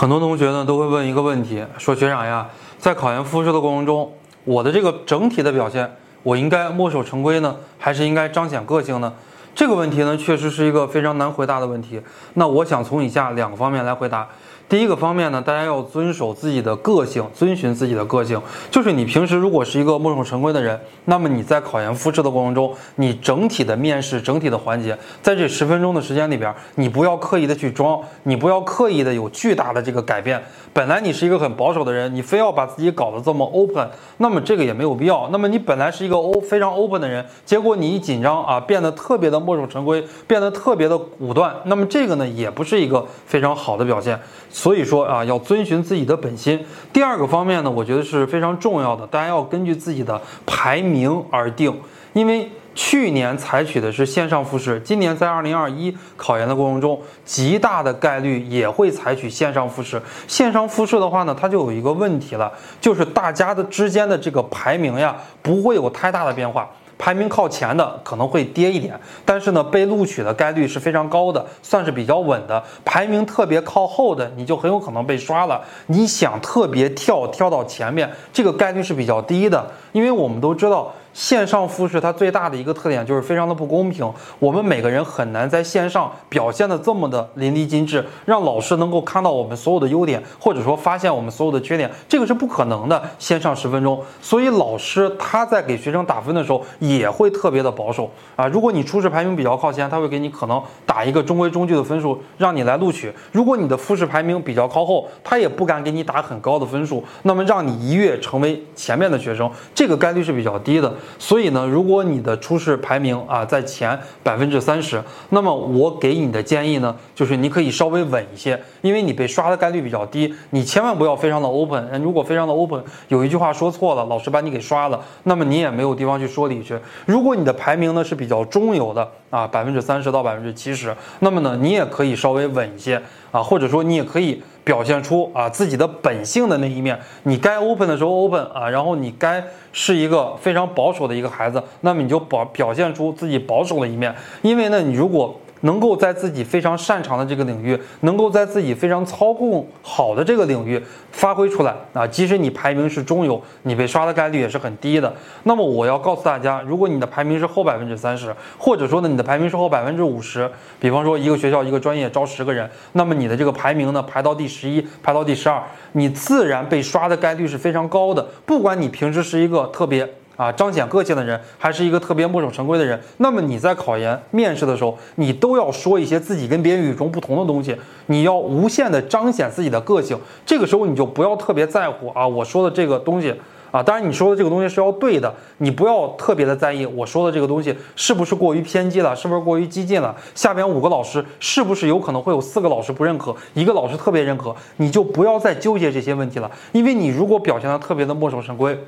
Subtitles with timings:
[0.00, 4.10] 很多同学呢都会问一个问题，说学长呀，在考研复试的过程中，
[4.44, 9.12] 我的这个整体的表现，我应该墨守成规呢，还是应该彰显个性呢？
[9.54, 12.00] 这个问题呢，确实是一个非常难回答的问题。
[12.32, 14.26] 那我想从以下两个方面来回答。
[14.70, 18.40] 第一个方面呢，大家要遵守自己的个性，遵循自己的个性。
[18.70, 30.40] 就是你平时如果是一个墨守成规的人，那么你在考研复试的过程中，你整体的面试、整体的环节，在这十分钟的时间里边，你不要刻意的去装，你不要刻意的有巨大的这个改变。
[30.72, 35.28] 本来你是一个很保守的人，你非要把自己搞得这么 open，那么这个也没有必要。
[35.32, 44.16] 那么你本来是一个 o 非常 open 的人，结果你一紧张啊，变得特别的墨守成规，变得特别的武断，那么这个呢，也不是一个非常好的表现。
[44.60, 46.62] 所以说啊，要遵循自己的本心。
[46.92, 51.74] 第二个方面呢，我觉得是非常重要的，大家要根据自己的排名而定。
[52.12, 59.98] 因为去年采取的是线上复试，今年在二零二一考研的过程中，极大的概率也会采取线上复试。
[60.28, 66.68] 线上复试的话呢，它就有一个问题了，就是大家的之间的这个排名呀，不会有太大的变化。
[67.00, 72.62] 排名靠前的可能会跌一点，但是呢，被录取的概率是非常高的，算是比较稳的。
[72.84, 75.62] 排名特别靠后的，你就很有可能被刷了。
[75.86, 80.92] 你想特别跳跳到前面，这个概率是比较低的，因为我们都知道。
[81.12, 93.02] 线上复试它最大的一个特点就是非常的不公平，我们每个人很难在线上表现的这么的淋漓尽致，让老师能够看到我们所有的优点，或者说发现我们所有的缺点，这个是不可能的。
[93.18, 98.46] 线上十分钟，所以老师他在给学生打分的时候也会特别的保守啊。
[98.46, 110.92] 如果你初试排名比较靠前，他会给你可能打一个中规中矩的分数，让你来录取；如果你的复试排名比较靠后，他也不敢给你打很高的分数，那么让你一跃成为前面的学生，这个概率是比较低的。
[111.18, 120.34] 所以呢，如果你的初试排名啊在前百分之三十，那么我给你的建议呢，就是你可以稍微稳一些，因为你被刷的概率比较低。
[120.50, 126.78] 你千万不要非常的 open，如果非常的 open，有一句话说错了，老师把你给刷了，那么你也没有地方去说理去。
[127.06, 133.00] 如果你的排名呢是比较中游的啊，百分之三十到百分之七十，那么呢，你也可以稍微稳一些
[133.30, 134.42] 啊，或者说你也可以。
[134.70, 139.42] 表现出啊自己的本性的那一面，你该 open 的时候 open 啊，然后你该
[139.72, 145.34] 是一个非常保守的一个孩子，那么你就保表现出自己保守的一面，因为呢，你如果。
[145.60, 150.82] 能够在自己非常擅长的这个领域，能够在自己非常操控好的这个领域
[151.12, 155.12] 发挥出来啊，即使你排名是中游，你被刷的概率也是很低的。
[155.44, 168.26] 那么我要告诉大家，如果你的排名是后百分之三十，或者说呢你的排名是后百分之五十，比方说一个学校一个专业招十个人，那么你的这个排名呢排到第十一，排到第十二，你自然被刷的概率是非常高的。
[168.46, 170.08] 不管你平时是一个特别。
[170.40, 180.18] 啊，彰显个性的人，还是一个特别墨守成规的人，那么你在考研面试的时候，你都要说一些自己跟别人与众不同的东西，你要无限的彰显自己的个性。
[180.46, 183.34] 这个时候你就不要特别在乎啊，我说的这个东西
[183.70, 190.16] 啊，当然你说的这个东西是要对的，你不要特别的在意我说的这个东西是不是过于偏激了，是不是过于激进了。
[190.34, 198.82] 下边五个老师是不是有可能会有四个老师不认可，一个老师特别认可，你就不要再纠结这些问题了，因为你如果表现的特别的墨守成规。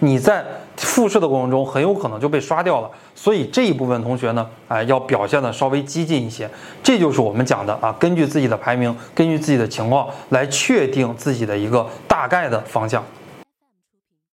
[0.00, 0.44] 你在
[0.76, 6.48] 复试的过程中很有可能就被刷掉了，所以这一部分同学呢，哎，要表现的稍微激进一些。
[6.82, 13.04] 这就是我们讲的啊，根据自己的排名，根据自己的情况来确定自己的一个大概的方向。